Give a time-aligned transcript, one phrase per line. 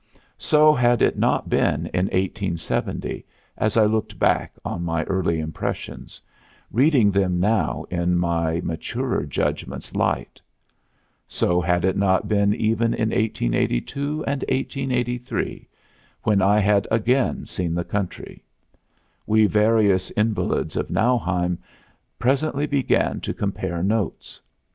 [0.39, 3.23] So had it not been in 1870,
[3.55, 6.19] as I looked back on my early impressions,
[6.71, 10.41] reading them now in my maturer judgment's light.
[11.27, 15.67] So had it not been even in 1882 and 1883,
[16.23, 18.43] when I had again seen the country.
[19.27, 21.59] We various invalids of Nauheim
[22.17, 24.39] presently began to compare notes.